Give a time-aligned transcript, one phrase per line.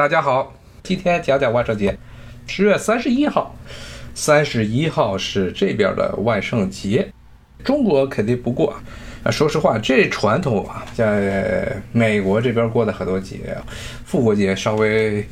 [0.00, 1.94] 大家好，今天讲讲万圣节，
[2.46, 3.54] 十月三十一号，
[4.14, 7.12] 三十一号是这边的万圣节，
[7.62, 8.74] 中国肯定不过。
[9.22, 13.54] 啊，说实话，这传统啊，在美国这边过的很多节，
[14.06, 15.22] 复活节稍微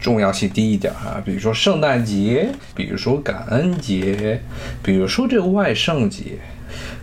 [0.00, 4.42] 重要性低一点啊，比如说圣诞节，比如说感恩节，
[4.82, 6.40] 比如说这个万圣节，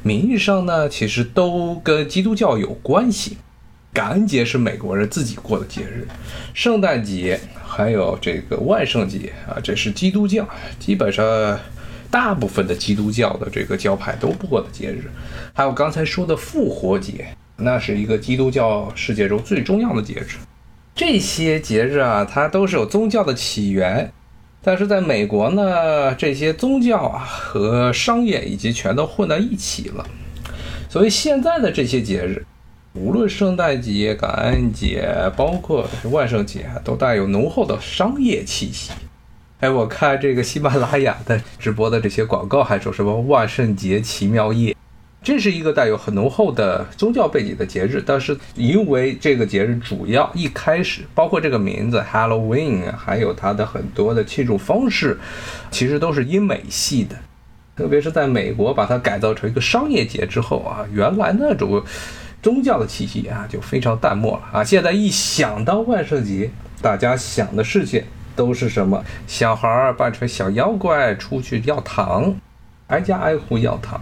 [0.04, 3.38] 名义上呢，其实都跟基督教有关系。
[3.96, 6.06] 感恩节是美国人自己过的节日，
[6.54, 10.46] 圣诞节还有这个万圣节啊，这是基督教，
[10.78, 11.58] 基本上
[12.12, 15.10] 大部分的基督教的这个教派都过的节日。
[15.54, 20.28] 还有刚才说的复活节，那是一个基督教世界中最重要的节日。
[20.94, 24.12] 这些节日啊，它都是有宗教的起源，
[24.62, 30.06] 但是在美国呢，这些宗教啊和商业已经全都混在一起了，
[30.90, 32.46] 所以现在的这些节日。
[32.96, 35.06] 无论圣诞节、感恩节，
[35.36, 38.94] 包括万圣节，都带有浓厚的商业气息。
[39.60, 44.74] 哎，我看这个喜马拉雅的直播的这些广告，还说什么万圣节奇妙夜，
[45.22, 48.02] 这是一个带有很浓厚的宗教背景的节日。
[48.06, 55.20] 但是因为这个节日主要一开始，包括这个名字 Halloween，还有它的很多的庆祝方式，
[55.70, 57.18] 其实都是英美系的。
[57.76, 61.84] 特别是在美国把它改造成一个商业节之后啊，原来那种。
[62.46, 64.64] 宗教的气息啊，就非常淡漠了啊！
[64.64, 66.48] 现在一想到万圣节，
[66.80, 68.04] 大家想的事情
[68.36, 69.04] 都是什么？
[69.26, 72.36] 小孩扮成小妖怪出去要糖，
[72.86, 74.00] 挨家挨户要糖。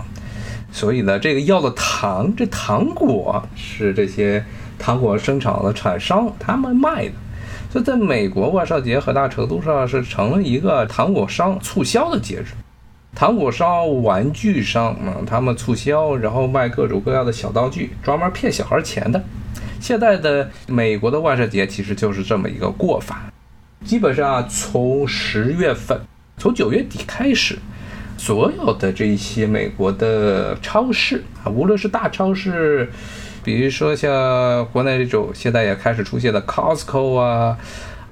[0.73, 4.43] 所以呢，这个要的糖，这糖果是这些
[4.77, 7.13] 糖果生产的厂商他们卖的。
[7.71, 12.47] 所以，在美国，万圣节很大程度上是成了一个糖果商促销的节日。
[13.15, 19.23] 糖果商、玩具商啊，他们促销，然后卖各种各样的小道具，专门骗小孩钱的。
[19.79, 23.31] 现在的美国的万圣节其实就是这么一个过法。
[23.85, 25.99] 基本上从十月份，
[26.37, 27.57] 从九月底开始，
[28.17, 32.89] 所有的这些美国的超市啊，无论是大超市，
[33.43, 37.57] 比如说像国内这种现在也开始出现的 Costco 啊。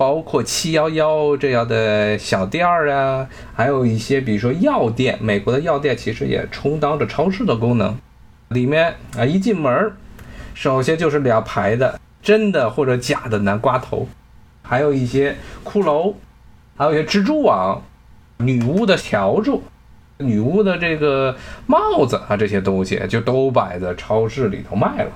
[0.02, 7.96] 包括七幺幺这样的小店儿啊，还有一些比如说药店，美国的药店其实也充当着超市的功能。
[8.48, 9.92] 里面啊，一进门，
[10.56, 14.08] 首先就是两排的真的或者假的南瓜头，
[14.64, 16.16] 还有一些骷髅，
[16.76, 17.84] 还有一些蜘蛛网、
[18.38, 19.62] 女巫的笤帚、
[20.18, 21.36] 女巫的这个
[21.68, 25.12] 帽子啊，这些东西就都摆在超市里头卖了。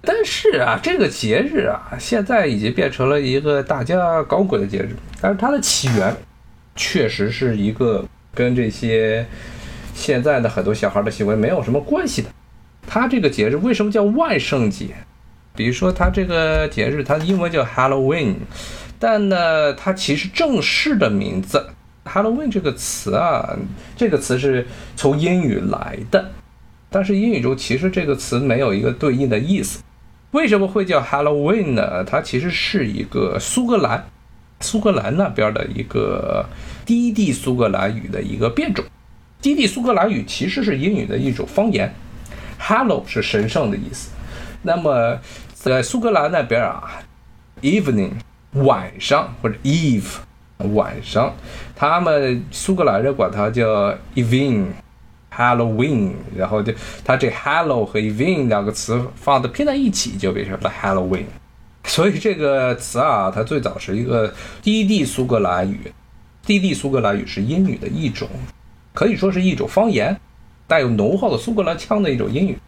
[0.00, 4.94] 但是啊，这个节日啊，现在已经变成了一个大家搞鬼的节日。
[5.20, 6.16] 但是它的起源，
[6.76, 9.26] 确实是一个跟这些
[9.94, 12.28] 现在的很多小孩的行为没有什么关系的。
[12.86, 14.94] 它这个节日为什么叫万圣节？
[15.54, 18.36] 比如说，它这个节日，它的英文叫 Halloween，
[19.00, 21.70] 但呢，它其实正式的名字
[22.04, 23.58] Halloween 这个词啊，
[23.96, 24.64] 这个词是
[24.94, 26.30] 从英语来的，
[26.88, 29.80] 但是英语中其实这个词没有一个对应的意思。
[30.32, 32.04] 为什么会叫 Halloween 呢？
[32.04, 34.06] 它其实是一个苏格兰，
[34.60, 36.44] 苏格兰那边的一个
[36.84, 38.84] 低地苏格兰语的一个变种。
[39.40, 41.94] 低地苏格兰语其实是英语的一种方言。
[42.60, 44.10] Hallow 是神圣的意思。
[44.62, 45.18] 那么
[45.54, 47.00] 在苏格兰那边啊
[47.62, 48.12] ，Evening
[48.52, 50.16] 晚上或者 Eve
[50.74, 51.34] 晚上，
[51.74, 54.66] 他们苏格兰人管它叫 Evening。
[55.38, 56.72] Halloween，然后就
[57.04, 61.26] 它这 hello 和 Even 两个词放的拼在一起，就变成了 Halloween。
[61.84, 65.80] 所以这个词啊，它最早是一个低地苏格兰语，
[66.44, 68.28] 低地苏格兰语是英语的一种，
[68.92, 70.18] 可以说是一种方言，
[70.66, 72.58] 带有浓厚的苏格兰腔的一种英语。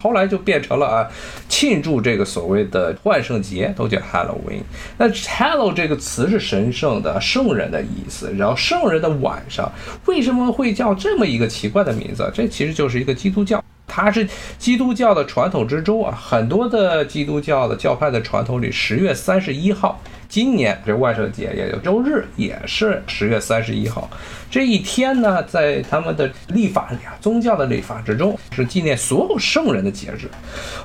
[0.00, 1.08] 后来就变成了啊，
[1.48, 4.62] 庆祝这个所谓的万圣节都叫 Halloween。
[4.96, 8.32] 那 Hallow 这个词是神圣的、圣人的意思。
[8.36, 9.70] 然后圣人的晚上
[10.06, 12.30] 为什么会叫这么一个奇怪的名字？
[12.32, 20.00] 这其实就是一个基督教，它是基督教的传统之中啊，很多的基督教的教派的传统里，十月三十一号。
[20.28, 24.08] 今年这万圣节也就周日，也是十月三十一号
[24.50, 30.28] 这一天呢，在他们的历法里啊，宗教的历法之中是纪念所有圣人的节日，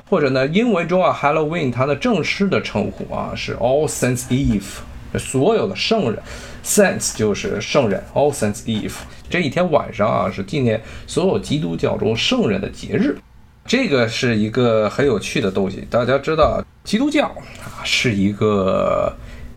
[0.08, 6.18] 或者呢，英文中啊，Halloween 它的正式的称呼啊是 All Saints Eve，所有的圣人
[6.64, 8.94] ，Saints 就是圣人，All Saints Eve
[9.28, 13.18] 这一天晚上啊是纪念所有基督教中圣人的节日，
[13.66, 15.86] 这个是一个很有趣的东西。
[15.90, 19.14] 大家知道，基督教啊是一个。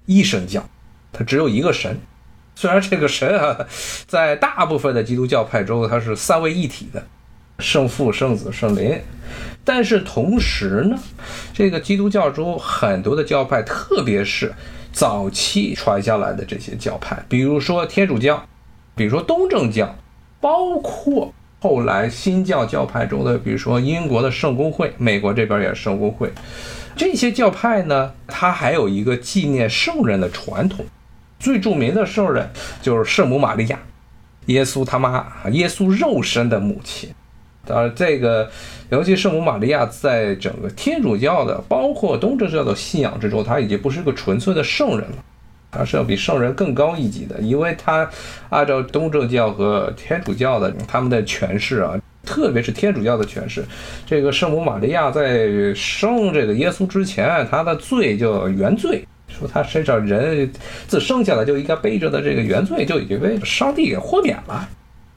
[0.08, 0.68] 一神教，
[1.14, 2.00] 它只有一个神。
[2.56, 3.56] 虽然这个神啊，
[4.08, 7.06] 在大部分的基督教派中，它是三位一体的，
[7.60, 9.00] 圣父、圣子、圣灵。
[9.64, 10.98] 但是同时呢，
[11.54, 14.52] 这个基督教中很多的教派，特别是
[14.92, 18.44] 早期传下来的这些教派，比如说天主教，
[18.96, 19.94] 比如说东正教，
[20.40, 26.32] 包括后来新教教派中的，比如说英国的圣公会，美国这边也是圣公会。
[26.98, 30.84] 这些教派呢，它还有一个纪念圣人的传统，
[31.40, 32.50] 最著名的圣人
[32.82, 33.80] 就是圣母玛利亚，
[34.48, 37.10] 耶稣他妈，耶稣肉身的母亲。
[37.66, 38.50] 当然，这个
[38.90, 45.18] 尤其圣母玛利亚在整个天主教的，包括东正教的信仰之中，他已经不是个纯粹的圣人了，
[45.70, 48.10] 他是要比圣人更高一级的，因为他
[48.50, 51.94] 按照东正教和天主教的他们的诠释啊。
[52.28, 53.64] 特别是天主教的诠释，
[54.06, 60.52] 这个圣母玛利亚在生这个耶稣之前，她的罪就原罪，说她身上人
[60.88, 64.68] 自生下来就应该背着的这个原罪就已经被上帝给豁免了。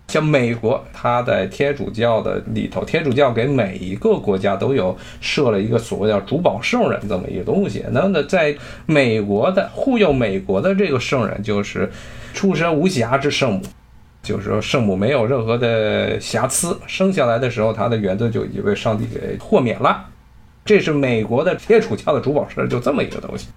[0.06, 7.84] 像美国，它在天主教的里头，天主教给每一个国家都有设了一个所谓叫主保圣人这么一个东西。
[7.92, 8.56] 那么在
[8.86, 11.88] 美国的护佑美国的这个圣人，就是
[12.34, 13.62] 出身无瑕之圣母。
[14.22, 20.06] 就是说，圣母没有任何的瑕疵，生下来的时候，她的原罪就已经被上帝给豁免了。
[20.64, 23.48] 这是美国的天主教的主保圣，就这么一个东西。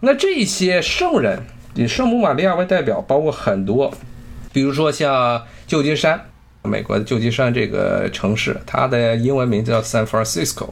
[0.00, 1.42] 那这些圣人
[1.74, 3.92] 以圣母玛利亚为代表，包括很多，
[4.52, 6.20] 比如说像旧金山，
[6.62, 10.70] 美国的旧金山这个城市，它的英文名字叫 San Francisco。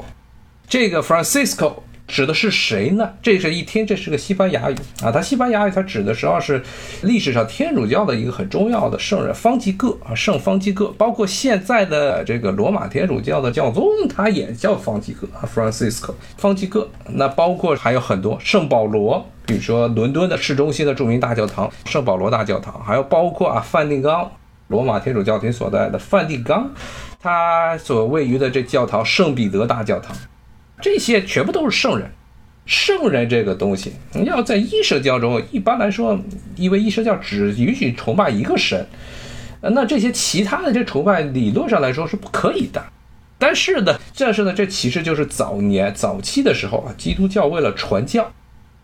[0.67, 1.75] 这个 Francisco。
[2.07, 3.11] 指的是谁呢？
[3.23, 5.11] 这是一听，这是个西班牙语啊。
[5.11, 6.63] 它西班牙语，它指的实际上是
[7.03, 10.89] 历史上天主教的一个很重要的圣人方济各啊，圣方济各。
[10.99, 16.89] 包括现在的这个罗马天主教的教宗，他也叫方济各啊，Francisco 方济各。
[17.09, 24.31] 那包括还有很多圣保罗，比如说伦敦的市中心的著名大教堂圣保罗大教堂，还有包括啊梵蒂冈，
[24.69, 26.71] 罗马天主教廷所在的梵蒂冈，
[27.19, 30.15] 它所位于的这教堂圣彼得大教堂。
[30.81, 32.11] 这些全部都是圣人，
[32.67, 33.93] 圣人这个东西，
[34.25, 36.19] 要在一神教中，一般来说，
[36.57, 38.87] 因为一神教只允许崇拜一个神，
[39.61, 42.85] 那这些其他的这崇拜理论上来说是不可以的。
[43.39, 48.33] 但是呢，但是呢，这其实就是早年早期的时候啊，基督教为了传教。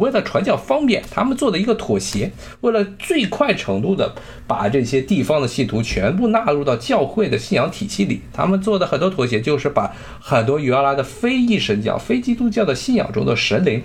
[0.00, 2.32] 为了传教方便，他们做的一个妥协，
[2.62, 4.14] 为了最快程度的
[4.46, 13.82] 把这些地方的信徒全部纳入到教会的信仰体系里，他们做的很多妥协就是把很多原来的非一神教、非基督教的信仰中的神灵，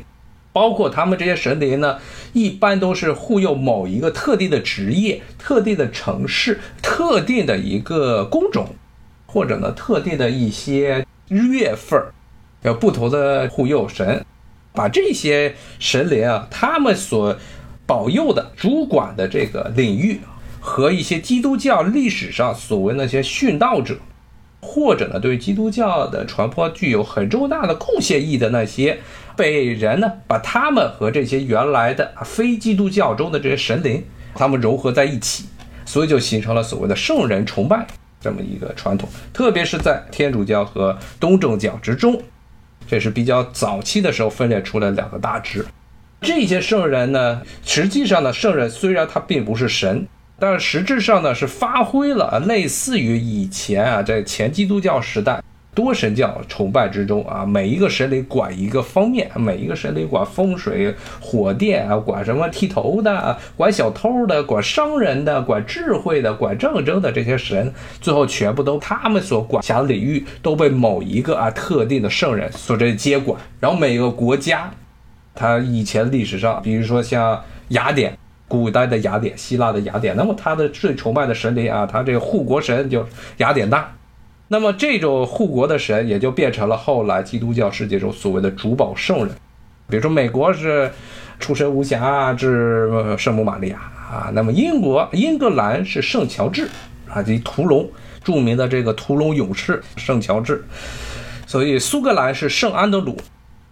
[0.53, 1.99] 包括他们这些神灵呢，
[2.31, 8.69] 一般都是护佑某一个特定的职业、特定的城市、特定的一个工种，
[9.25, 12.13] 或者呢特定的一些月份儿，
[12.63, 14.25] 有不同的护佑神。
[14.75, 17.37] 把这些神灵啊，他们所
[17.85, 20.19] 保佑的、主管的这个领域，
[20.59, 23.97] 和一些基督教历史上所谓那些殉道者，
[24.61, 28.99] 或者呢对基督教的传播具有很重大的贡献意义的那些，
[29.35, 35.45] 被人呢把他们和这些原来的非基督教中的这些神灵，他们融合在一起，
[35.85, 37.85] 所以就形成了所谓的圣人崇拜
[38.19, 42.19] 这么一个传统，特别是在天主教和东正教之中。
[42.87, 45.65] 这是比较早期的时候分裂出来两个大支，
[46.21, 50.07] 这些圣人呢，实际上呢，圣人虽然他并不是神，
[50.39, 55.41] 但实质上呢是发挥了类似于以前啊，在前基督教时代。
[55.75, 73.37] 多神教崇拜之中啊，每一个神灵管一个方面，每一个神灵管风水、火电啊，管什么剃头的，管小偷的，管商人的，管智慧的，管战争的这些神，最后全部都他们所管辖的领域都被某一个啊特定的圣人所这接管。
[73.59, 74.71] 然后每个国家，
[75.33, 83.05] 它以前历史上，比如说像雅典，古代的雅典，希腊的雅典，那么它的最崇拜的神灵啊，它这个护国神就
[83.39, 83.85] 雅典娜。
[84.47, 89.29] 那么这种护国的神也就变成了后来基督教世界中所谓的主保圣人，
[89.89, 90.91] 比如说美国是
[91.39, 92.87] 出身无瑕之
[93.17, 96.69] 圣母玛利亚啊，那么英国英格兰是圣乔治
[97.09, 97.89] 啊，即屠龙
[98.23, 100.63] 著名的这个屠龙勇士圣乔治，
[101.47, 103.17] 所以苏格兰是圣安德鲁，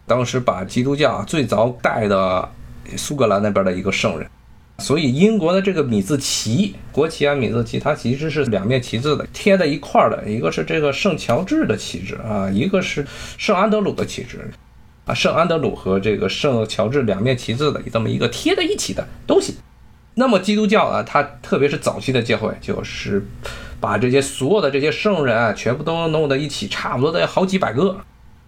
[0.07, 2.49] 当时把基督教最早带的
[2.97, 4.27] 苏格兰那边的一个圣人。
[4.79, 13.05] 所以英国的这个米字旗，国旗啊，米字旗，它其实是两面旗帜的贴在一块儿的，一个是这个圣乔治的旗帜啊，一个是
[13.37, 14.51] 圣安德鲁的旗帜
[15.05, 19.55] 啊，圣安德鲁和这个圣乔治两面旗帜的这么一个贴在一起的东西。
[20.15, 23.25] 那么基督教啊，它特别是早期的教会，就是
[23.79, 27.97] 把这些所有的这些圣人啊，全部都弄在一起，差不多得好几百个。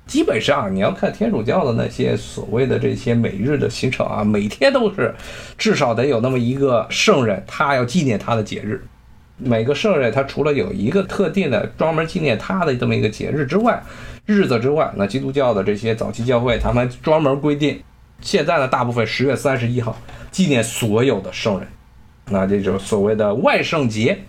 [0.05, 5.13] 基本上，你要看天主教的那些所谓的这些每日的行程啊，每天都是
[5.57, 8.85] 至少得有那么一个圣人，他要纪念他的节日。
[9.37, 13.81] 每个圣人他除了有一个特定的专门纪念他的这么一个节日之外，
[14.25, 17.81] 日子之外，那基督教的这些早期教会他们专门规定，
[18.21, 19.99] 现在呢，大部分十月三十一号
[20.31, 21.67] 纪念所有的圣人，
[22.29, 24.19] 那这种所谓的万圣节。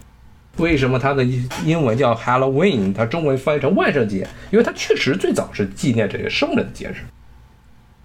[0.56, 1.24] 为什么它的
[1.64, 2.92] 英文叫 Halloween？
[2.92, 6.96] 它中文翻译成万圣节，因为它确实最早是纪念这个圣人的节日。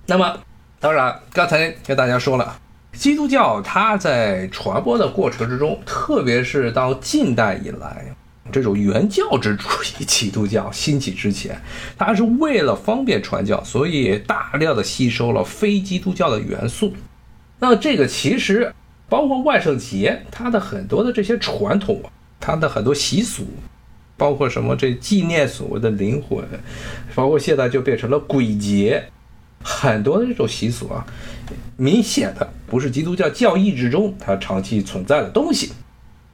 [0.05, 0.37] 那么，
[0.79, 2.59] 当然刚才跟大家说了，
[2.93, 8.05] 基督教它在传播的过程之中，特别是到近代以来。
[8.51, 11.57] 这种原教旨主义基督教兴起之前，
[11.97, 16.93] 它是为了方便传教，所以大量的吸收了非基督教的元素。
[17.59, 18.73] 那这个其实
[19.07, 22.01] 包括万圣节，它的很多的这些传统，
[22.41, 23.45] 他的很多习俗，
[24.17, 26.43] 包括什么这纪念所谓的灵魂，
[27.15, 29.01] 包括现在就变成了鬼节，
[29.63, 31.05] 很多的这种习俗啊，
[31.77, 35.71] 明显的不是基督教教义之中它长期存在的东西。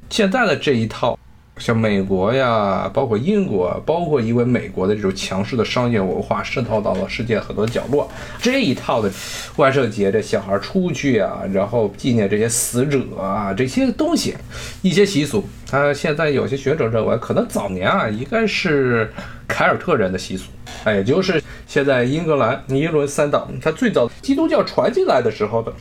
[0.10, 1.20] 现在的这一套。
[1.58, 8.10] 像美国呀，包括英国，包括因为美国的这种强势的商业文化渗透到了世界很多角落，
[8.40, 9.12] 这一套的
[9.56, 14.36] 万圣节，这小孩出去啊，然后纪念这些死者啊，这些东西，
[14.82, 19.12] 一些习俗，他现在有些学者认为，可能早年啊，应该是
[19.48, 20.50] 凯尔特人的习俗，
[20.84, 25.74] 哎，也就是现在英格兰尼伦三岛，他最早基督教传进来的时候的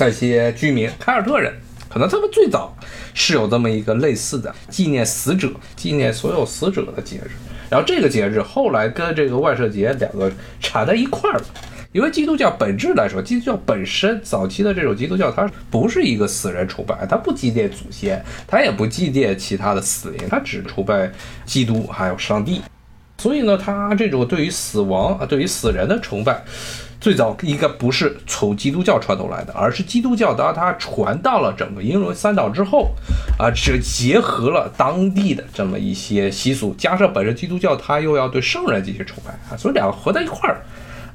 [0.00, 1.54] 那些居民，凯尔特人。
[1.94, 2.76] 可能他们最早
[3.14, 7.30] 是有这么一个类似的纪念死者、纪念所有死者的节日，
[7.70, 11.44] 然后这个节日后来跟这个万圣节两个缠在一块儿了。
[11.92, 21.12] 因为基督教本质来说，基督教本身早期的这种基督教，它不是一个死人崇拜，它不祭奠祖先，它也不祭奠其他的死灵，它只崇拜
[21.46, 22.60] 基督还有上帝。
[23.18, 26.42] 所以呢，它这种对于死亡啊，对于死人的崇拜。
[27.04, 32.94] 最早应该不是从基督教传统来的，而是基督教当它传到了整个英伦三岛之后，
[33.38, 40.62] 啊，这结合了当地的这么一些习俗，加上本身基督教它又要对圣人进行崇拜啊，所以两个合在一块儿，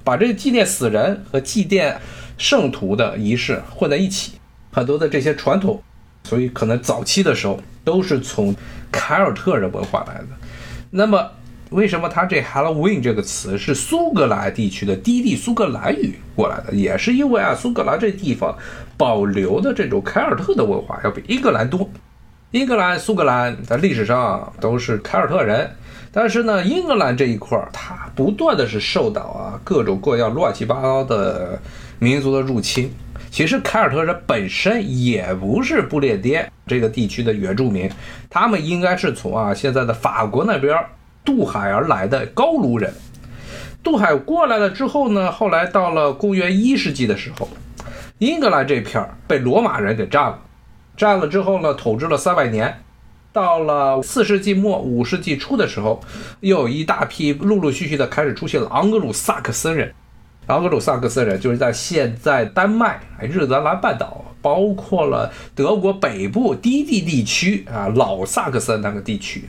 [0.03, 1.95] 把这个纪念死人和祭奠
[2.37, 4.33] 圣徒的仪式混在一起，
[4.71, 5.81] 很多的这些传统，
[6.23, 8.55] 所以可能早期的时候都是从
[8.91, 10.27] 凯尔特人文化来的，
[10.91, 11.31] 那么。
[11.69, 16.73] 为什么它这 Halloween 这个词是苏格兰地区的低地苏格兰语过来的？
[16.73, 18.57] 也是因为啊，苏格兰这地方
[18.97, 21.87] 保留的这种凯尔特的文化要比英格兰多。
[22.51, 25.69] 英格兰、苏格兰在历史上都是凯尔特人，
[26.11, 31.59] 但是呢，英格兰这一块儿它不断的是受到啊各种各样乱七八糟的
[31.99, 32.91] 民族的入侵。
[33.29, 37.87] 其实凯尔特人本身也不是不列颠这个地区的原住民，
[38.27, 40.75] 他们应该是从啊现在的法国那边。
[41.23, 42.93] 渡海而来的高卢人，
[43.83, 47.47] 渡海过来了之后呢，后来到了公元一世纪的时候，
[48.17, 50.39] 英格兰这片儿被罗马人给占了，
[50.97, 52.81] 占了之后呢，统治了三百年，
[53.31, 56.01] 到了四世纪末五世纪初的时候，
[56.39, 59.93] 又有一大批陆陆续续的开始出现了昂格鲁萨克森人，
[60.47, 69.47] 昂格鲁萨克森人就是在现在丹麦、日德兰半岛，包括了德国北部低地地区啊，老萨克森那个地区。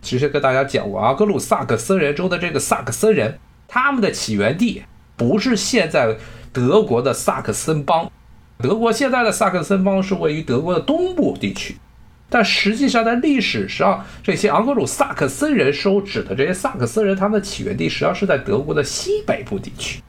[0.00, 4.82] 其实跟大家讲过，阿格鲁萨克森人中的这个萨克森人，他们的起源地
[5.16, 6.16] 不是现在
[6.52, 8.10] 德国的萨克森邦，
[8.58, 11.76] 德国现在的萨克森邦是位于德国的东部地区，
[12.30, 20.00] 但实际上在历史上，这些昂格鲁萨克森人所指的这些萨克森人，他们的起源地实际上是在德国的西北部地区。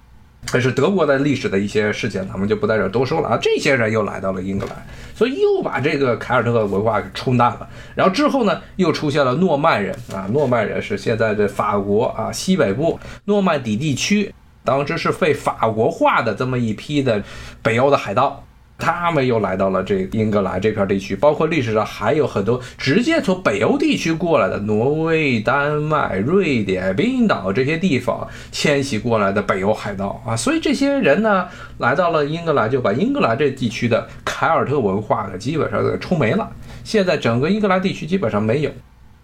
[0.46, 3.38] 这是德国的历史的一些事情，咱们就不在这多说了啊。
[3.40, 4.76] 这些人又来到了英格兰，
[5.14, 7.70] 所以又把这个凯尔特文化给冲淡了。
[7.94, 17.22] 然后之后呢，又出现了诺曼人啊，诺曼人是现在的法国啊西北部诺曼底地区，当时是被法国化的这么一批的
[17.62, 18.44] 北欧的海盗。
[18.80, 31.48] 他们又来到了这英格兰这片地区，包括历史上还有很多直接从北欧地区过来的，挪威、丹麦、瑞典、冰岛这些地方迁徙过来的北欧海盗啊，所以这些人呢
[31.80, 36.50] 来到了英格兰，就把英格兰这地区的凯尔特文化呢基本上给冲没了。
[36.86, 38.72] 现在整个英格兰地区基本上没有，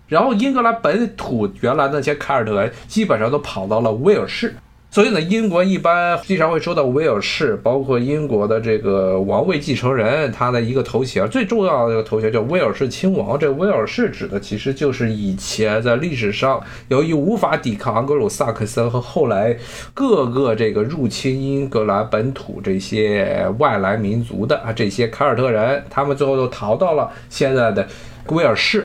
[0.08, 4.54] 然后英格兰本土原来那些凯尔特人基本上都跑到了威尔士。
[4.96, 13.38] 所以呢，英国一般经常会说到威尔士，包括英国的这个王位继承人，他的一个头衔，最重要的一个头衔叫威尔士亲王。
[13.38, 19.58] 这威尔士指的其实就是以前在历史上由于无法抵抗昂格鲁萨克森和后来
[19.94, 27.86] 各个这个入侵英格兰本土这些外来民族的啊这些凯尔特人，他们最后都逃到了现在的
[28.30, 28.85] 威尔士。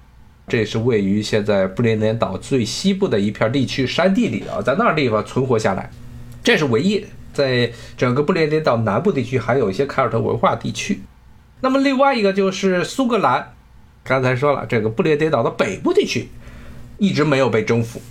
[0.51, 5.89] 这是位于现在布列颠岛最西部的一片地区山地里啊，在那地方存活下来，
[6.43, 11.01] 这是唯一在整个布列颠岛南部地区还有一些凯尔特文化地区。
[11.61, 13.53] 那么另外一个就是苏格兰，
[14.03, 16.29] 刚才说了，这个布列颠岛的北部地区
[16.99, 18.03] 一直没有被征服，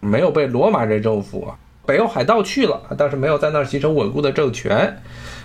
[0.00, 1.54] 没有被罗马人征服。
[1.86, 5.00] 北欧海盗去了，但是没有在那儿形成稳固的政权。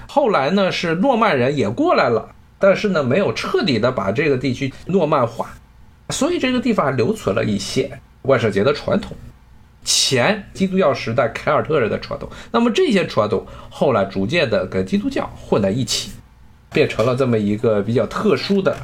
[0.07, 5.53] 后来呢，是诺曼人也过来了，但是呢，没有彻底的把这个地区诺曼化，
[6.11, 9.15] 所以这个地方还留存了一些万圣节的传统，
[9.83, 12.29] 前基督教时代凯尔特人的传统。
[12.51, 16.11] 那么这些传统后来逐渐的跟基督教混在一起，
[16.71, 18.75] 变成了这么一个比较特殊的，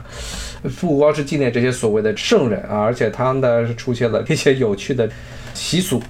[0.79, 5.09] 不光是纪念这些所谓的圣人啊，而且他呢是出现了一些有趣的
[5.53, 6.01] 习俗。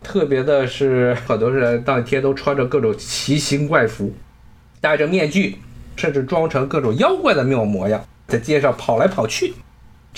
[0.00, 4.14] 特别的是，很多人当天都穿着各种奇形怪服，
[4.80, 5.58] 戴着面具，
[5.96, 9.54] 甚至装成各种妖怪的面模样，在街上跑来跑去。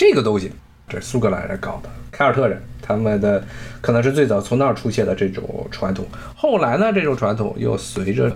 [0.01, 0.51] 这个东西，
[0.89, 3.45] 这是苏格兰人搞的，凯尔特人他们的
[3.83, 6.07] 可能是最早从那儿出现的这种传统。
[6.35, 8.35] 后来呢，这种传统又随着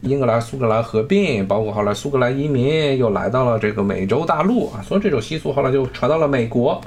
[0.00, 6.82] 英格兰、苏格兰合并，包括后来苏格兰移民又来到了这个美洲大陆啊，所以这种习俗后来就传到了美国。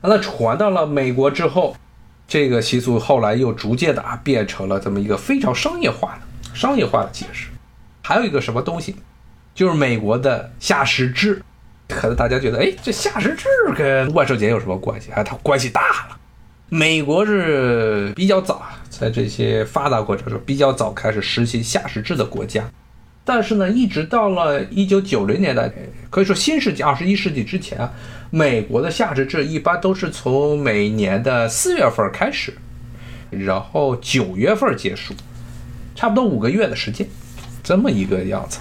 [0.00, 1.74] 那传到了美国之后。
[2.28, 7.46] 这个习俗后来又逐渐的啊变成了这么一个非常商业化的商业化的节日，
[8.02, 8.96] 还有一个什么东西，
[9.54, 11.40] 就是美国的夏时制，
[11.88, 15.22] 可能大家觉得，哎，这夏时制跟万圣节有什么关系啊？
[15.22, 16.18] 它关系大了。
[16.68, 22.64] 美国是比较早，在这些发达国家中比较早开始实行夏时制的国家。
[23.24, 25.70] 但是呢，一直到了一九九零年代，
[26.10, 27.92] 可以说新世纪二十一世纪之前啊，
[28.30, 32.52] 美国的夏至制一般都是从每年的四月份开始，
[33.30, 35.12] 然后九月份结束，
[35.94, 37.08] 差不多五个月的时间，
[37.62, 38.58] 这么一个样子。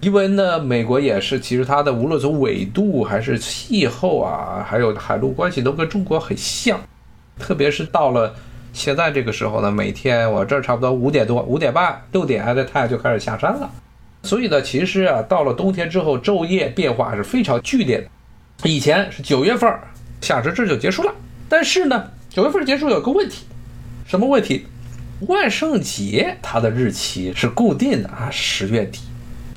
[0.00, 6.80] 因为呢，美国也是，其实它的无论从纬度还是气候啊，还有海陆关系都跟中国很像，
[7.38, 8.34] 特别是到了。
[8.72, 13.68] 现在这个时候呢，每天我这儿差不多五点多、五点半、六点，这太阳就开始下山了。
[14.22, 18.06] 所以呢，其实啊，到了冬天之后，昼夜变化是非常剧烈的。
[18.68, 19.72] 以前是九月份
[20.20, 21.12] 夏至这就结束了，
[21.48, 23.46] 但是呢，九月份结束有个问题，
[24.06, 24.66] 什么问题？
[25.22, 29.00] 万圣节它的日期是固定的啊，十月底。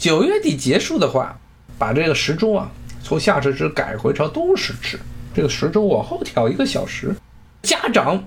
[0.01, 1.37] 九月底结束的话，
[1.77, 2.71] 把这个时钟啊
[3.03, 4.99] 从夏至制改回成冬时制，
[5.31, 7.15] 这个时钟往后调一个小时，
[7.61, 8.23] 家长。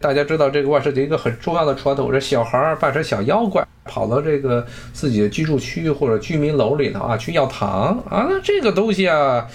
[0.00, 8.26] 大家知道这个万圣节一个很重要的传统，这小孩扮成小妖怪，跑到这个自己的居住区或者居民楼里头啊，去要糖啊。
[8.28, 9.46] 那这个东西啊，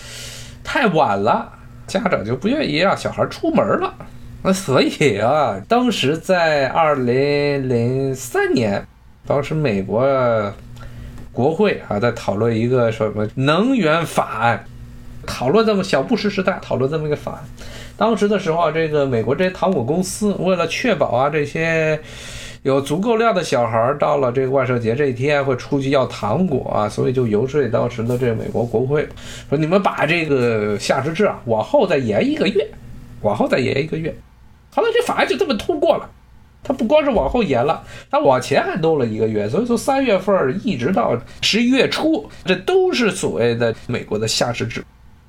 [0.63, 1.51] 太晚了，
[1.85, 3.93] 家长就不愿意让小孩出门了。
[4.43, 8.87] 那所以啊，当时在二零零三年，
[9.27, 10.01] 当时美国
[11.39, 14.65] 国会啊在讨论一个什么能源法案，
[15.25, 17.39] 讨论这么小布什时代讨论这么一个法案。
[17.95, 21.97] 当时的时候，这个美国这些糖果公司为了确保啊这些
[22.63, 29.07] 有足够量的小孩到了这个万圣节这一天会出去要糖果啊，所以就游说当时的这个美国国会
[29.47, 32.67] 说：“你们把这个夏至制啊往后再延一个月，
[33.21, 34.13] 往后再延一个月。”
[34.75, 36.09] 后来这法案就这么通过了。
[36.63, 44.83] 它不光是往后延了，它往前还弄了一个月，所以从三月份一直到十一月初，这都是所谓的美国的夏时制。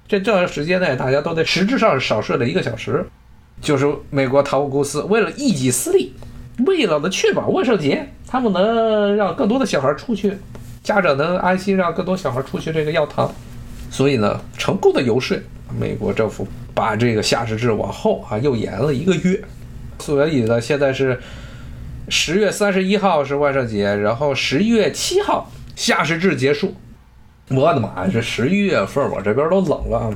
[0.06, 3.06] 这这段时间内，大家都在实质上少睡了一个小时，
[3.62, 6.12] 就是美国糖果公司为了一己私利，
[6.66, 10.36] 为了呢确保万圣节他们能让更多的小孩出去，
[10.82, 13.32] 家长能安心让更多小孩出去这个要糖，
[13.88, 15.38] 所以呢成功的游说
[15.78, 19.40] 美国政府把这个夏时制往后啊又延了一个月，
[20.00, 21.20] 所以呢现在是
[22.08, 26.74] 十月三十一号是万圣节，然后十一月七号夏时制结束。
[27.50, 28.10] 我的妈呀！
[28.12, 30.12] 这十一月份我这边都冷了，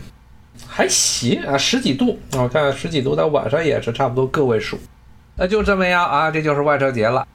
[0.68, 2.18] 还行啊，十几度。
[2.32, 4.78] 我看十几度，到晚上也是差不多个位数。
[5.36, 7.26] 那就这么样啊，这就是万圣节了。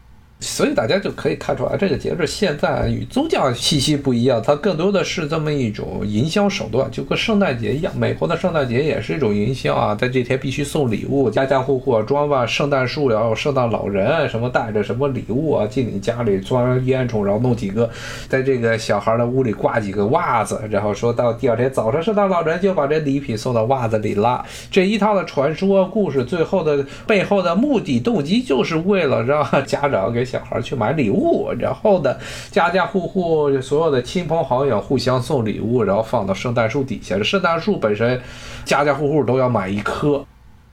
[0.41, 7.91] 所以大家就可以看出来，这个节日现在与宗教气息不一样，它更多的是这么一种营销手段，就跟圣诞节一样。
[7.97, 17.89] 美国的圣诞节也是一种营销啊，在这天必须送礼物，家家户户装扮圣诞树，然后圣诞老人什么带着什么礼物啊进你家里装烟囱，然后弄几个，
[18.29, 24.45] 在这个小孩的屋里挂几个袜子，然后说到第二天早上，圣诞老人就把这礼品送到袜子里了。
[24.71, 30.28] 这一套的传说故事，最后的背后的目的动机，就是为了让家长给。
[30.29, 32.15] 小孩去买礼物，然后呢，
[32.51, 37.17] 家家户户所有的亲朋好友互相送礼物，然后放到圣诞树底下。
[37.17, 38.21] 这圣诞树本身，
[38.63, 40.23] 家家户户都要买一棵，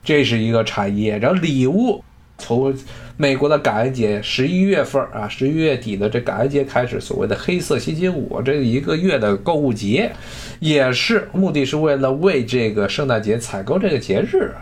[0.05, 1.17] 这是一个产业。
[1.19, 2.05] 然后礼物
[2.37, 2.75] 从
[3.17, 10.13] 美国的感恩节十一月份啊，十一月底的这感恩节开始，所谓的黑色星期五这一个月的购物节，
[10.61, 14.53] 也是目的是为了为这个圣诞节采购这个节日，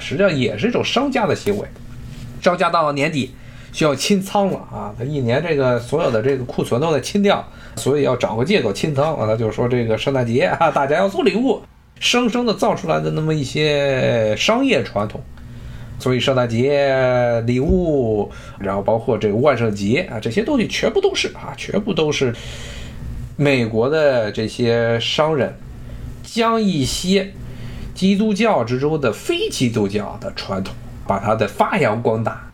[0.00, 1.68] 实际上也是一种商家的行为。
[2.42, 3.30] 商家到了年底。
[3.72, 4.94] 需要清仓了啊！
[4.96, 7.44] 他一年这个所有的这个库存都在清掉，
[7.76, 9.26] 所以要找个借口清仓啊！
[9.26, 11.62] 他就说这个圣诞节啊，大家要送礼物，
[11.98, 15.20] 生生的造出来的那么一些商业传统。
[15.98, 22.34] 所以圣诞节礼物，然后包括这个万圣节啊，这些东西全部都是啊，全部都是
[23.36, 25.54] 美国的这些商人
[26.24, 27.32] 将一些
[27.94, 30.74] 基督教之中的非基督教的传统，
[31.06, 32.51] 把它的发扬光大，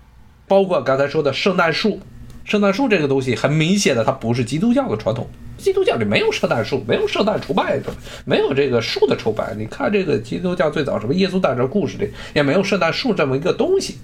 [0.48, 2.00] 包括刚才说的圣诞树。
[2.44, 5.28] 圣诞树这个东西很明显的，它不是基督教的传统。
[5.58, 7.92] 基督教里没有圣诞树，没有圣诞崇拜的，
[8.24, 9.52] 没有这个树的崇拜。
[9.58, 13.98] 你看这个基督教最早什么耶稣诞生故事里也没有圣诞树这么一个东西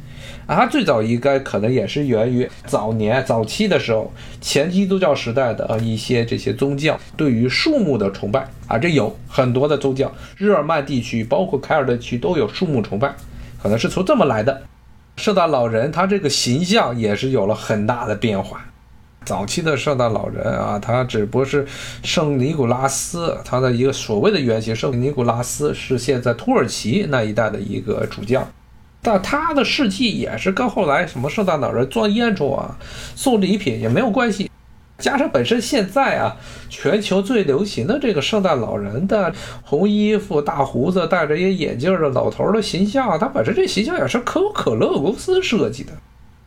[0.46, 0.66] 啊。
[0.66, 8.76] 最早应该可能也是源于早年早期的时候，前基督教时代的一些这些宗教对于树木的崇拜啊。
[8.76, 13.14] 这有很多的宗教，日耳曼地区包括凯尔特区都有树木崇拜，
[13.62, 14.60] 可能是从这么来的。
[15.16, 18.64] 圣诞老人他这个形象也是有了很大的变化。
[19.24, 21.66] 早期的圣诞老人啊，他只不过是
[22.02, 24.76] 圣尼古拉斯，他的一个所谓的原型。
[24.76, 28.46] 圣尼古拉斯是现在土耳其那一带的一个主将，
[29.00, 32.76] 但他的事迹也是跟后来什么圣诞老人装烟囱啊、
[33.16, 34.50] 送礼品也没有关系。
[35.04, 36.34] 加上本身现在啊，
[36.70, 39.30] 全球最流行的这个圣诞老人的
[39.62, 45.92] 红衣服、大胡子、戴着一眼镜的老头的形象，他本身这形象也是可口可乐公司设计的。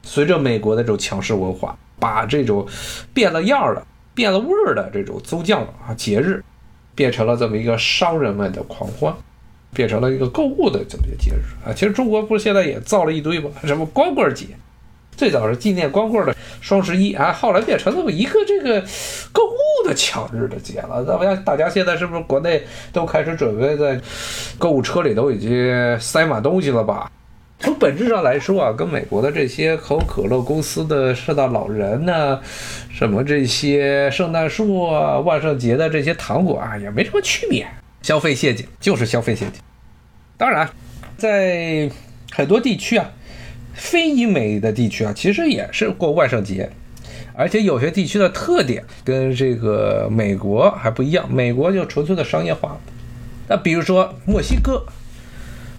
[0.01, 2.65] 随着美国的这种强势文化，把这种
[3.13, 6.43] 变了样儿的、变了味儿的这种宗教啊节日，
[6.95, 9.13] 变成了这么一个商人们的狂欢，
[9.71, 11.69] 变成了一个购物的这么一个节日啊。
[11.71, 13.51] 其实中国不是现在也造了一堆吗？
[13.65, 14.47] 什么光棍节？
[15.17, 18.79] 最早是纪念光棍的双十一啊，后来变成这么一个这个
[19.31, 21.03] 购物的抢日的节了。
[21.03, 22.61] 咱们大家现在是不是国内
[22.93, 23.99] 都开始准备在
[24.59, 27.11] 购物车里都已经塞满东西了吧？
[27.59, 32.39] 从本质上来说啊，跟美国的这些可口可乐公司的圣诞老人呢，
[32.91, 37.67] 什么这些圣诞树啊、万圣节的这些糖果啊，也没什么区别。
[38.03, 39.59] 消费陷阱就是消费陷阱。
[40.37, 40.69] 当然，
[41.17, 41.89] 在
[42.31, 43.09] 很多地区啊。
[43.77, 46.69] 非英美的地区啊，其实也是过万圣节，
[47.33, 51.31] 而且有些地区的特点跟这个美国还不一样。
[51.31, 52.77] 美国就纯粹的商业化。
[53.47, 54.83] 那比如说墨西哥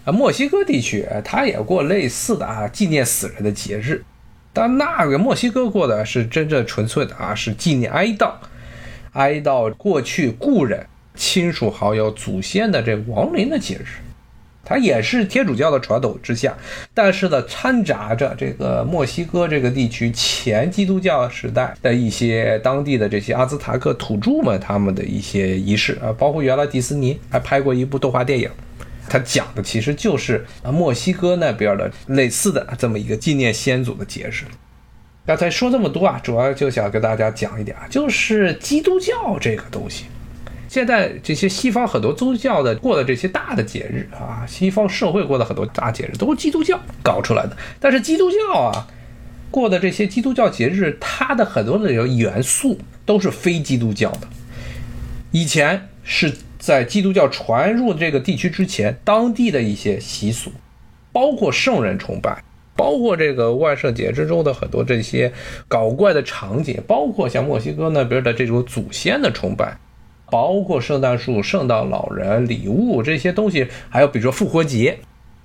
[0.04, 4.04] 啊，墨西哥地区它也过类似的啊纪念死人的节日，
[4.52, 8.32] 但那个墨西哥过的是真正纯粹的啊，是纪念哀悼，
[9.12, 13.84] 哀悼过去故人、亲属好友、祖先的这亡灵的节日。
[14.68, 16.54] 它也是天主教的传统之下，
[16.92, 28.50] 但是呢，掺杂着这个墨西哥这个地区前基督教时代的一些当地的这些阿兹塔克土著们他们的一些仪式啊，包括原来迪士尼还拍过一部动画电影，
[29.08, 34.44] 它讲的其实就是墨西哥那边的类似的这么一个纪念先祖的节日。
[35.24, 40.04] 刚才说这么多啊，主要就想跟大家讲一点，就是基督教这个东西。
[40.68, 47.56] 现在这些西方很多宗教的过的这些大的节日啊，西方社会过的很多大节日都是基督教搞出来的。
[47.80, 48.86] 但是基督教啊
[49.50, 54.28] 过的这些基督教节日，它的很多的元素都是非基督教的。
[55.30, 60.52] 以前是在基督教传入这个地区之前，当地的一些习俗，
[61.12, 62.44] 包括圣人崇拜，
[62.76, 65.32] 包括这个万圣节之中的很多这些
[65.66, 69.78] 搞怪的场景，包括像墨西哥那边的这种祖先的崇拜。
[70.30, 74.98] 包括圣诞树、圣诞老人、礼物这些东西，还有比如说复活节，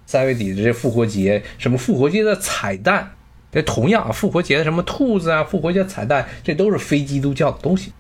[0.06, 3.12] 三月底的这复活节，什么复活节的彩蛋，
[3.52, 7.92] 这同样啊，复活节的什么兔子啊，复活节彩蛋，这都是非基督教的东西，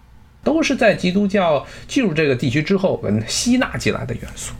[0.43, 4.53] 都是在基督教进入这个地区之后跟吸纳进来的元素。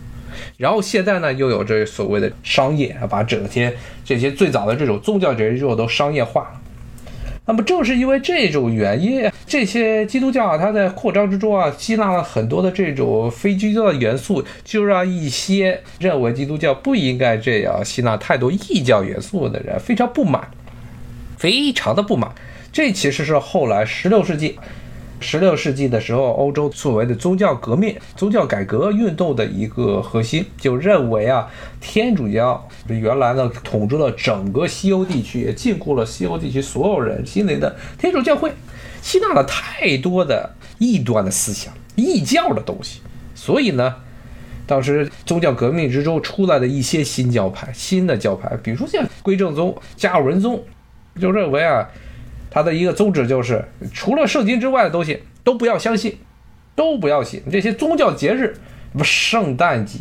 [0.58, 3.74] 然后现在呢，又有这所谓的商业，把整天
[4.06, 6.62] 这些最早的这种宗教节日都商业化了。
[7.46, 20.48] 那么正是因为这种原因，这些基督教啊，它在扩张之中啊，吸纳了很多的这种非基督教的元素，就让一些认为基督教不应该这样吸纳太多异教元素的人非常不满，
[21.38, 22.32] 非常的不满。
[22.72, 24.58] 这其实是后来十六世纪。
[25.24, 31.48] 十六世纪的时候，欧洲所谓的宗教革命、宗教改革运动的一个核心，就认为啊，
[31.80, 38.52] 天主教原来呢统治了整个西欧地区，也禁锢了西欧地区所有人心灵的天主教会，
[39.02, 43.00] 吸纳了太多的异端的思想、异教的东西，
[43.34, 43.96] 所以呢，
[44.68, 50.62] 当时宗教革命之中出来的一些新教派、新的教派，比如说像归正宗、加尔文宗，
[51.20, 51.90] 就认为啊。
[52.54, 56.20] 他的一个宗旨就是，除了圣经之外的东西都不要相信，
[56.76, 57.42] 都不要信。
[57.52, 58.54] 这些宗教节日，
[58.92, 59.98] 什么圣诞节、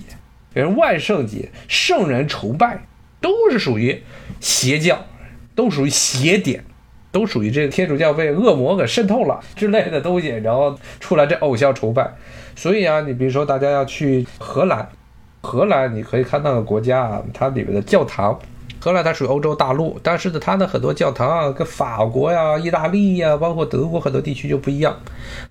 [0.77, 2.85] 万圣节、圣人崇拜，
[3.23, 4.03] 都是属于
[4.39, 5.07] 邪教，
[5.55, 6.63] 都属于邪典，
[7.11, 12.13] 都属于这个天主教被恶魔给渗透了之类的东西，然后出来这偶像崇拜。
[12.55, 14.87] 所以啊，你比如说大家要去荷兰，
[15.41, 18.39] 荷兰你可以看那个国家啊，它里面的教堂
[18.83, 24.99] 荷兰它属于欧洲大陆，但是呢，它的很多教堂啊，跟法国呀、意大利呀，包括德国很多地区就不一样，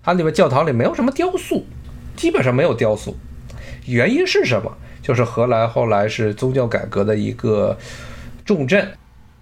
[0.02, 1.64] 它里面教堂里没有什么雕塑，
[2.14, 3.16] 基本上没有雕塑。
[3.86, 4.70] 原因是什么？
[5.00, 7.74] 就是荷兰后来是宗教改革的一个
[8.44, 8.86] 重镇，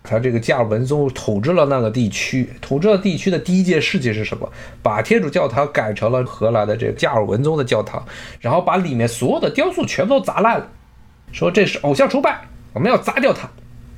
[0.04, 4.48] 他这个加尔文宗统治了那个地区，统治了地区的第一件事情是什么？
[4.84, 8.06] 把天主教堂改成了荷兰的这个加尔文宗的教堂，
[8.38, 10.68] 然后把里面所有的雕塑全部都砸烂了，
[11.32, 13.50] 说这是偶像崇拜，我们要砸掉它。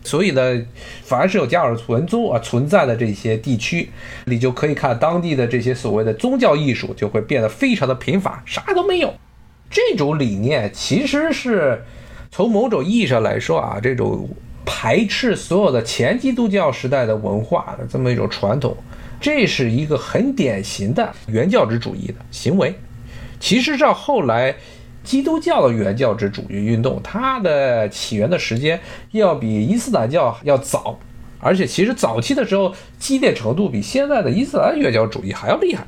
[0.04, 0.62] 所以呢，
[1.02, 3.88] 凡是有加尔文宗啊存在的这些地区，
[4.26, 9.14] 你就可以看当地的这些所谓的宗教艺术就会变得非常的贫乏，啥都没有。
[9.70, 11.82] 这种理念其实是
[12.30, 14.28] 从某种意义上来说啊，这种
[14.64, 18.76] 排斥所有的前基督教时代的文化的这么一种传统，
[19.20, 22.74] 这是一个很典型的原教旨主义的行为。
[23.40, 24.54] 其实到后来
[25.02, 30.98] 基督教的原教旨主义运动，它的起源的时间要比伊斯兰教要早，
[31.40, 35.84] 而且其实早期的时候激烈程度比现在的伊斯兰原教主义还要厉害。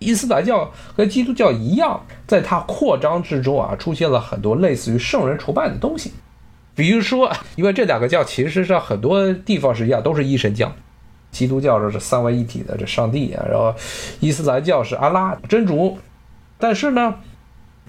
[0.00, 6.12] 伊斯兰教和基督教一样，在它扩张之中啊，出现了很多类似于圣人崇拜的东西。
[6.74, 10.72] 比如说，因为这两个教其实上很多地方是一样，都是一神教。
[11.32, 13.74] 基督教这是三位一体的这上帝啊，然后
[14.20, 15.98] 伊斯兰教是阿拉真主。
[16.58, 17.16] 但是呢，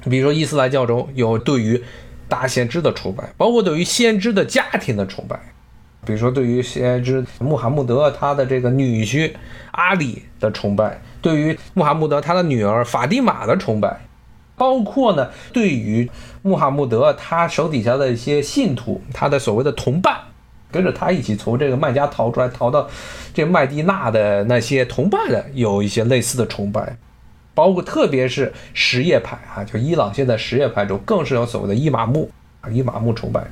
[0.05, 1.81] 比如说伊斯兰教中有对于
[2.27, 5.39] 大先知的崇拜，包括对于先知的家庭的崇拜，
[6.05, 9.33] 比如说对于先知穆罕默德他的这个女婿
[9.71, 11.01] 阿里的崇拜。
[11.21, 13.99] 对于穆罕默德他的女儿法蒂玛的崇拜，
[14.55, 16.09] 包括呢，对于
[16.41, 20.15] 穆罕默德他手底下的一些信徒，他的所谓的同伴，
[20.71, 22.87] 跟着他一起从这个麦加逃出来，逃到
[23.33, 26.97] 这麦地那的那些同伴的，有一些类似的崇拜，
[27.59, 33.45] 包括特别是什叶派啊，就伊朗现在什叶派中更是有所谓的伊玛目啊，伊玛目崇拜，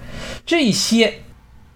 [0.46, 1.14] 这些。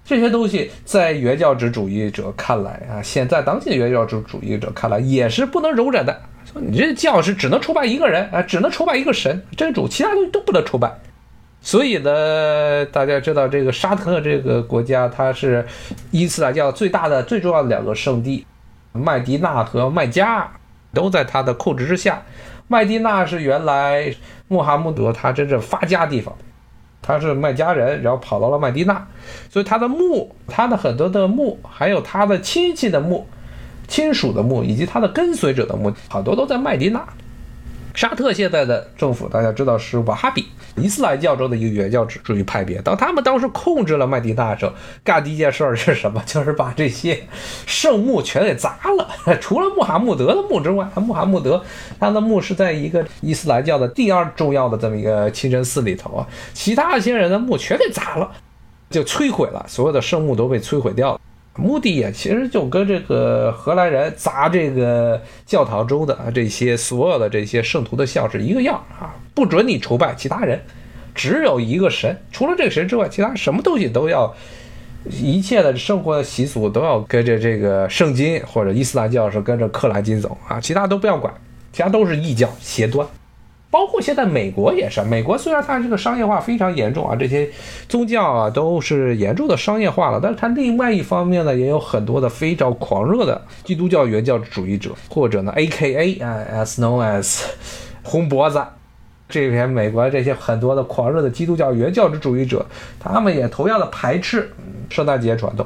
[0.04, 6.22] 这些东西在原教旨主义者看来啊，现在当今的原教旨主义者看来也是不能容忍的。
[6.52, 10.92] 说你这教是只能崇拜一个人啊，只能崇拜一个神真主，其他东西都不能崇拜。
[11.62, 15.66] 所以呢，大家知道这个沙特这个国家，它是
[16.10, 18.46] 伊斯兰教最大的、最重要的两个圣地，
[18.92, 20.52] 麦迪纳和麦加
[20.94, 22.22] 都在他的控制之下。
[22.68, 24.14] 麦迪那是原来
[24.48, 26.34] 穆罕默德他真正发家地方。
[27.04, 29.08] 他是麦家人，然后跑到了麦迪那，
[29.50, 33.28] 所以他的墓，他的很多的墓，还有他的亲戚的墓、
[33.88, 37.04] 亲属的墓，以及他的跟随者的墓，好多都在麦迪那。
[37.94, 42.82] 沙特现在的政府，大家知道是瓦哈比伊斯兰教中的一个原教旨主义派别。
[42.82, 44.74] 当他们当时控制了麦地那的时候，
[45.04, 46.24] 干第一件事儿是什么？
[46.26, 47.22] 就是把这些
[47.66, 49.08] 圣墓全给砸了。
[49.42, 51.62] 除了穆罕默德的墓之外，穆罕默德
[52.00, 58.32] 他的墓是在一个伊斯兰教的第二重要的这么一个清真寺里头啊，其他一些人的墓全给砸了，
[58.90, 61.20] 就摧毁了，所有的圣墓都被摧毁掉了。
[61.58, 70.62] 目的也其实就跟这个荷兰人砸这个教堂中的这些所有的这些圣徒的像是一个样啊，不准你崇拜其他人，
[71.14, 74.34] 只有一个神，除了这个神之外，其他什么东西都要，
[75.10, 81.34] 一切的生活习俗都要跟着这个圣经或者伊斯兰教是跟着克兰经走啊，其他都不要管，
[81.74, 83.06] 其他都是异教邪端。
[83.72, 87.50] 包括现在美国也是，美国虽然它这个商业化非常严重啊，这些
[87.88, 96.20] 宗教啊都是严重的商业化了，但是它另外一方面呢，也有很多的非常狂热的基督教原教旨主义者，或者呢，A.K.A.
[96.20, 97.44] 啊，as known as
[98.04, 98.62] 红脖子，
[99.30, 102.66] 这边美国这些很多的狂热的基督教原教旨主义者，
[103.00, 104.52] 他们也同样的排斥
[104.90, 105.66] 圣诞节传统，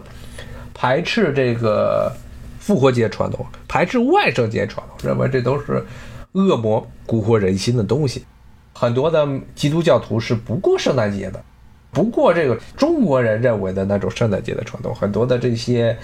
[0.76, 2.12] 排斥这个
[2.60, 5.84] 复活节传统，排斥万圣节传统，认为这都是。
[6.36, 8.26] 恶魔蛊惑人心的东西，
[8.74, 11.42] 很多的基督教徒是不过圣诞节的，
[11.92, 15.98] 不过这个中国人认为的那种圣诞节的传统，很多的这些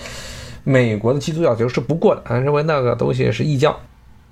[0.63, 3.77] 美国的基督教徒是不过的，认为那个东西是异教，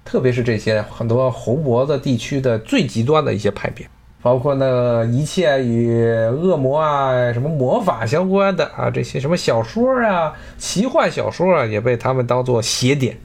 [0.05, 3.85] 特别是这些很多红脖子地区的最极端的一些派别，
[4.21, 13.17] 包括那一切与恶魔啊、什么魔法相关的啊，这些什么小说啊、奇幻小说啊，也被他们当做邪典，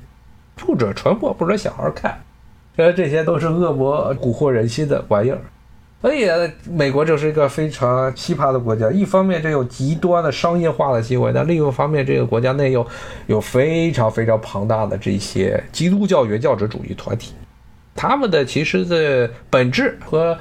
[0.56, 2.20] 不准传播，不准小孩看。
[2.76, 5.38] 这这些都是恶魔蛊惑人心的玩意儿，
[6.02, 6.28] 所以
[6.68, 8.90] 美国就是一个非常奇葩的国家。
[8.90, 12.84] 一方面，这有极端的商业化的行为；但另一方面，这个国家内有
[13.28, 17.32] 有非常非常庞大的这些基督教原教旨主义团体，
[17.94, 20.37] 他们的其实的本质和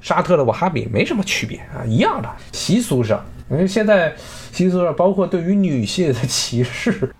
[0.00, 4.14] 沙特的瓦哈比没什么区别啊，一样的习俗上，因为现在
[4.52, 7.14] 习俗上包括对于女性的歧视。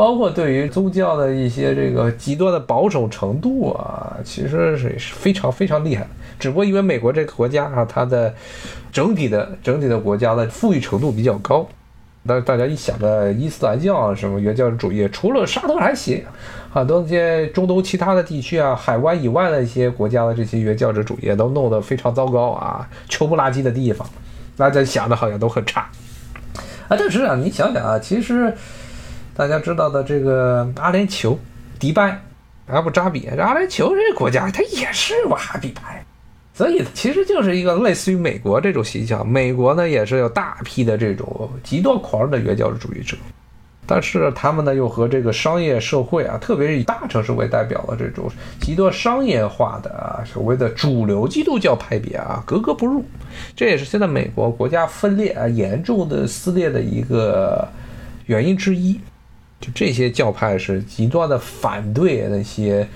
[0.00, 6.06] 包括对于宗教的一些这个极端的保守程度啊，其实是是非常非常厉害。
[6.38, 8.34] 只不过因为美国这个国家啊，它的
[8.90, 11.68] 整体的整体的国家的富裕程度比较高，
[12.26, 16.24] 但大家一想到伊斯兰教啊什么原教旨主义，除了沙特还行，
[16.72, 24.08] 很多那些中东其他的地区啊，海湾以外的一些国家的这些原教旨主义都弄得非常糟糕啊，穷不拉几的地方，
[24.56, 25.82] 大家想的好像都很差
[26.88, 26.96] 啊。
[26.98, 28.54] 但是啊，你想想啊，其实
[29.40, 31.34] 大家知道的这个阿联酋、
[31.78, 32.20] 迪拜、
[32.66, 36.04] 阿布扎比，这阿联酋这个国家它也是瓦哈比派。
[36.52, 43.16] 所以其实就是一个类似于美国这种形象，美国呢也是有大批的这种极端狂热的原教旨主义者，
[43.86, 53.02] 但是他们呢又和这个商业社会啊，特别是以大城市为代表的这种极端商业化的啊所谓的主流基督教派别啊格格不入，
[53.56, 57.66] 这也是现在美国国家分裂啊严重的撕裂的一个
[58.26, 59.00] 原因之一。
[59.60, 62.86] 就这些教派是极端的反对那些。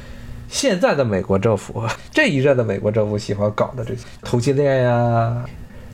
[0.47, 5.45] 现在的美国政府， 这一任的美国政府喜欢搞的这些同性恋呀、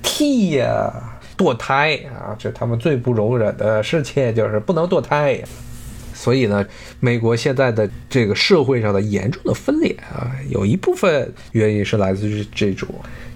[0.03, 0.93] 替呀、
[1.39, 5.41] 堕胎啊，这他们最不容忍的事情就是不能堕胎。
[6.13, 6.67] 所以呢，
[6.99, 12.87] 美国现在的这个社会上的严重的分裂啊，有一部分原因是来自于这种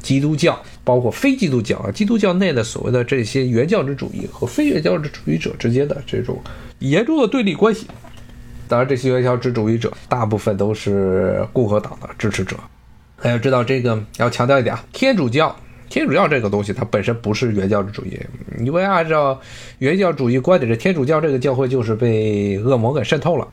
[0.03, 6.39] 基督教，包括非基督教啊，基督教内的所谓的这些原教旨主义和非原教旨主义者之间的这种
[6.79, 7.87] 严重的对立关系。
[8.67, 12.57] 当然，这些原教旨主义者大部分都是共和党的支持者。
[13.17, 15.55] 还要知道这个，要强调一点啊，天主教，
[15.89, 18.19] 天主教这个东西它本身不是原教旨主义，
[18.59, 19.39] 因为按照
[19.79, 23.47] 原教主义观点，这天主教这个教会就是被恶魔给渗透了，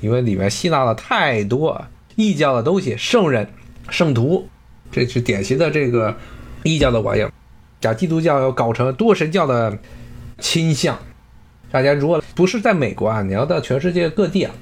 [0.00, 1.80] 因为里面吸纳了太多
[2.14, 3.46] 异教的东西，圣人、
[3.90, 4.48] 圣徒，
[4.90, 6.16] 这是典型的这个
[6.62, 7.30] 异教的玩意儿，
[7.80, 9.76] 将基督教要搞成多神教的
[10.38, 10.96] 倾向。
[11.72, 14.52] 大家如果不是在美国啊，你要到全世界各地啊，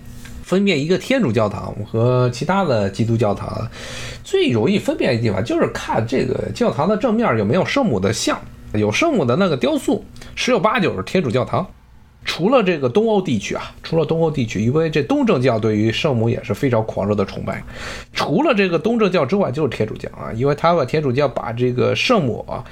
[0.44, 3.68] 分辨一个天主教堂和其他的基督教堂，
[4.22, 8.38] 最容易分辨的地方就是看这个教堂的正面有没有圣母的像，
[8.74, 10.04] 有圣母的那个雕塑，
[10.36, 11.66] 十有八九是天主教堂。
[12.24, 17.62] 除了这个东欧地区啊，除了东欧地区，因为这东正教对于圣母也是非常狂热的崇拜。
[18.12, 22.64] 除了这个东正教之外，就是天主教啊，因为他把天主教把这个圣母啊，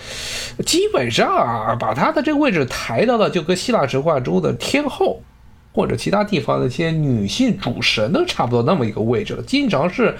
[0.65, 5.21] 基本上啊，把他的这个位置抬到了就跟希腊神话中的天后
[5.79, 10.17] 或者其他地方的一些女性主神都差不多那么一个位置了，经常是。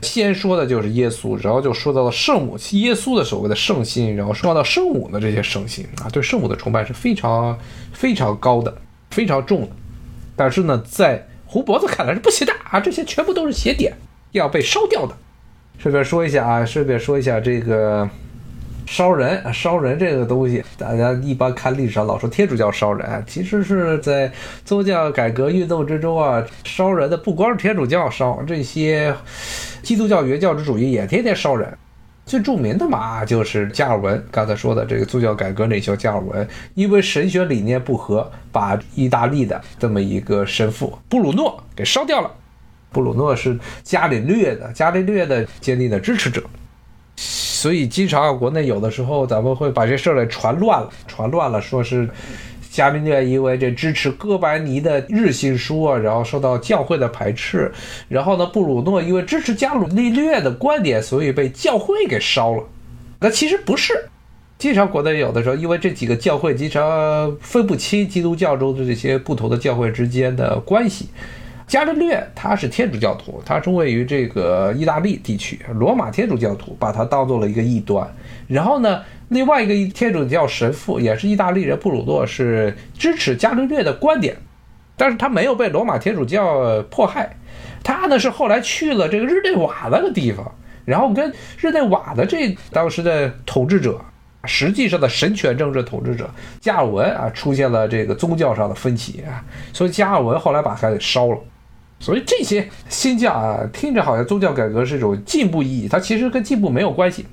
[0.00, 7.58] 先说的就是耶稣，然后就说到了圣母，耶稣的所谓的圣心，然后说到圣母的这些圣心啊，对圣母的崇拜是非常
[7.92, 8.72] 非常高的，
[9.10, 9.70] 非常重的。
[10.36, 13.92] 但是呢，在胡脖子看来是不行的啊，这些全部都是邪典，
[14.30, 15.16] 要被烧掉的。
[15.78, 18.08] 顺便说一下啊，顺便说一下这个。
[18.90, 24.32] 烧人，烧人这个东西，大家一般看历史上老说天主教烧人，其实是在
[24.64, 29.14] 宗教改革运动之中啊，烧人的不光是天主教烧，这些
[29.82, 31.76] 基督教原教旨主义也天天烧人。
[32.24, 42.30] 最著名的嘛，就是加尔文，刚才说的这个宗教改革领袖加尔文，因为神学理念不合，把意大利的这么一个神父布鲁诺给烧掉了。
[42.90, 46.42] 布鲁诺是伽利略的，伽利略的坚定的支持者。
[47.60, 52.08] 所以，经常国内有的时候，咱们会把这事儿给传乱了，传乱了，说是
[52.70, 57.68] 伽利略因为这支持哥白尼的日心说，然后受到教会的排斥；
[58.08, 62.62] 然后呢，布鲁诺因为支持伽利略的观点，所以被教会给烧了。
[63.18, 64.08] 那其实不是，
[64.56, 71.08] 经常国内有的时候，因为这几个教会经常分不清基督教中的这些不同的教会之间的关系。
[71.68, 78.10] 伽利略他是天主教徒，他是位于这个意大利地区，罗马天主教徒把他当做了一个异端。
[78.46, 84.34] 然后呢，另外一个天主教神父也是意大利人布鲁诺是支持伽利略的观点，
[84.96, 87.36] 但是他没有被罗马天主教迫害，
[87.84, 90.50] 他呢是后来去了这个日内瓦那个地方，
[90.86, 94.00] 然后跟日内瓦的这当时的统治者，
[94.44, 96.30] 实际上的神权政治统治者
[96.62, 101.38] 加尔文啊出现了这个宗教上的分歧啊，所以加尔文后来把他给烧了。
[102.00, 107.26] 所以这些新教啊，听着好像宗教改革是一种进步意义，它其实跟进步没有关系。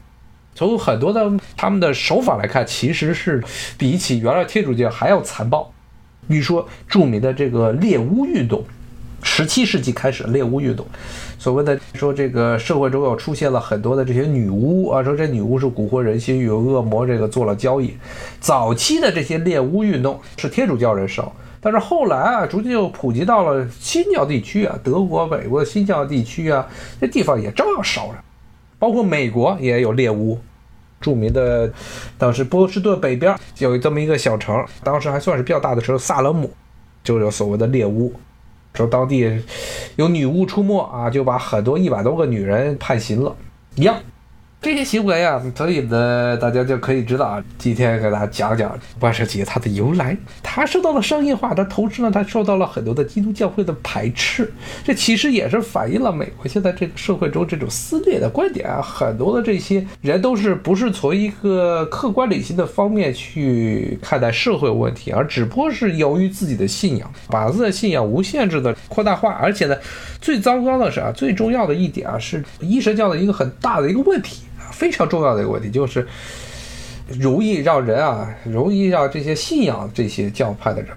[0.55, 3.43] 从很多的他们的手法来看，其实是
[3.77, 5.71] 比起原来天主教还要残暴。
[6.27, 8.63] 比如说著名的这个猎巫运动，
[9.21, 10.83] 十七世纪开始猎巫运动，
[11.37, 17.93] 所谓的说这个社会中又出现了很多的这些女巫啊，说这女巫是蛊惑人心，与恶魔这个做了交易。
[18.39, 21.31] 早期的这些猎巫运动是天主教人烧。
[21.65, 26.67] 但是后来啊，逐渐又普及到了新教地区啊，德国、美国的新教地区啊，
[27.01, 28.23] 这地方也照样烧着，
[28.77, 30.39] 包括美国也有猎巫。
[31.01, 31.73] 著名的
[32.19, 36.51] 当时波士顿北边有这么一个小城，当时还算是比较大的城，萨勒姆，
[37.03, 38.13] 就有所谓的猎巫，
[38.75, 39.41] 说当地
[39.95, 43.35] 有女巫出没啊，就把很多一百多个女人判刑了，
[43.73, 43.97] 一样。
[44.65, 50.17] 这些行为啊，所以呢，大家就可以知道啊，今天给大家讲讲万圣节它的由来。
[50.41, 54.51] 它受到了商业化，但同时呢，它受到了很多的基督教会的排斥。
[54.83, 58.81] 这其实也是反映了美国现在这个社会中这种撕裂的观点啊。
[58.81, 69.31] 很多的这些人都是不是从一个客观理性的方面去看待社会问题，而只不过是由于自己的信仰，把自己的信仰无限制的扩大化。
[69.33, 69.77] 而且呢，
[70.19, 74.41] 最糟糕的是啊，最重要的一点啊，是伊神教的一个很大的一个问题。
[74.71, 76.07] 非常重要的一个问题 就是，
[77.07, 80.89] 容易让人啊，容易让这些信仰这些教派的人，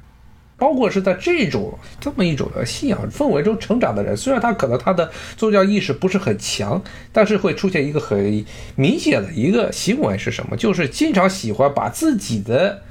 [0.57, 8.45] 包括是在这种这么一种的信仰氛围中成长的人，虽然他可能他的宗教意识不是很强，但是会出现一个很
[8.75, 10.57] 明显的一个行为是什么？
[10.57, 12.83] 就是经常喜欢把自己的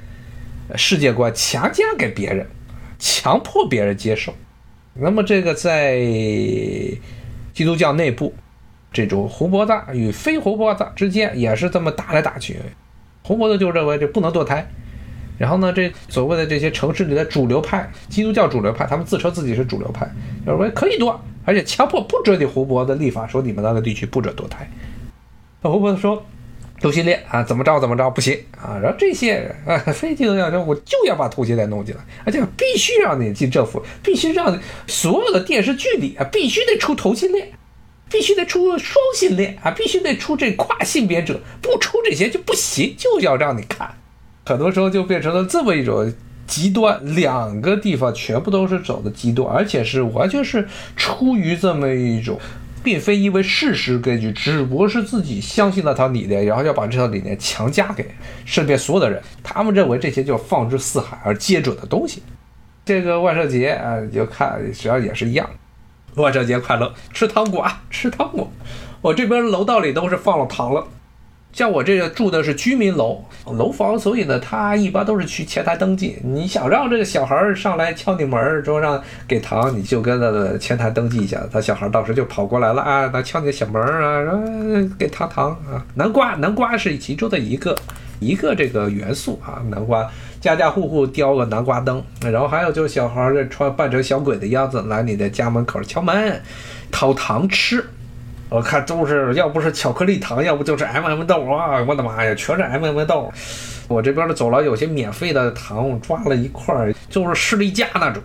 [0.76, 2.46] 世界观强加给别人，
[2.98, 4.32] 强迫别人接受。
[4.94, 5.98] 那么这个在
[7.52, 8.32] 基督教内部。
[8.92, 12.56] 这种胡伯子与非胡伯子之间也是这么打来打去，
[13.22, 14.66] 胡伯子就认为这不能堕胎，
[15.36, 20.10] 然后呢，这所谓的这些城市里的主流派，基督教主流派，他们自称自己是主流派，
[20.46, 21.14] 认为可以堕，
[21.44, 24.68] 而且强迫不准你胡伯的立法，说你们那个地区不准堕胎。
[25.60, 26.24] 那胡伯说
[26.80, 37.48] 同性恋啊，怎么着怎么着不行啊，然后这些人啊，非基督教说我就要把同性恋弄进来，而且必须让你进政府，必须让所有的电视剧里啊，必须得出同性恋。
[38.10, 39.70] 必须得出双性恋啊！
[39.70, 43.94] 必须得出这跨性别者，不出这些就不行，就要让你看。
[44.46, 46.12] 很多时候就变成了这么一种
[46.46, 52.40] 极端，两个地方全部都是走的极端，而且是完全是出于这么一种，
[52.82, 58.06] 并非因为事实根据，只不过是自己相信那套理念，然后要把这套理念强加给
[58.46, 59.22] 身边所有的人。
[59.42, 62.22] 他们认为这些叫放之四海而皆准的东西。
[62.86, 65.50] 这个万圣节啊，就看实际上也是一样。
[66.14, 66.92] 万圣节快乐！
[67.12, 68.50] 吃糖果啊，吃糖果！
[69.00, 70.86] 我这边楼道里都是放了糖了。
[71.50, 76.18] 像我这个住的是居民楼楼房，所以呢，他一般都是去前台登记。
[76.22, 84.46] 你想让这个小孩上来敲你门，之后让给糖，你就跟那个前台登记一下，他小孩到时就跑过来了啊，他敲你的小门啊，然后
[84.98, 85.84] 给糖糖啊。
[85.94, 87.74] 南瓜，南瓜是其中的一个
[88.20, 90.08] 一个这个元素啊，南瓜。
[90.40, 96.40] 家家户户雕个南瓜灯，然后还有就是小孩儿穿扮成小鬼的样子来你的家门口敲门，
[96.90, 97.84] 讨糖吃。
[98.50, 101.84] 我看都是要不是巧克力糖，要不就是 M M 豆啊！
[101.86, 103.30] 我的妈呀，全是 M M 豆。
[103.88, 108.22] 我这边的走廊有些免费的糖，抓了一块儿，就是士力架那种，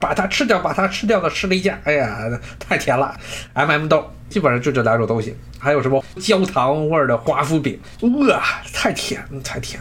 [0.00, 1.78] 把它吃掉，把它吃掉的士力架。
[1.84, 2.18] 哎呀，
[2.58, 3.14] 太甜了
[3.52, 8.42] ！M M 豆基本上就这两种东西，还有什么焦糖味的华夫饼，哇，
[8.72, 9.80] 太甜，太甜。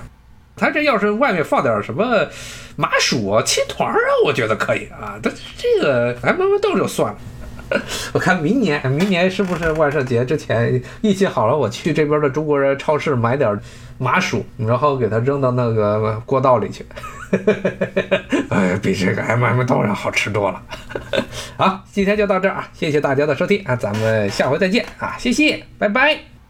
[0.62, 2.28] 他这要是外面放点什么
[2.76, 5.20] 麻薯啊、青团啊，我觉得可以啊。
[5.22, 7.20] 他这个哎，慢慢豆就算了。
[8.14, 13.58] 我看明年，明年是不是万圣节之前运气好了，我去这边的中国人超市买点
[13.98, 16.86] 麻薯，然后给它扔到那个过道里去。
[18.52, 20.62] 哎，比这个 M M 豆要好吃多了。
[21.56, 26.41] 好，今天就到这儿啊，谢谢大家的收听啊，咱们下回再见啊，谢谢，拜拜。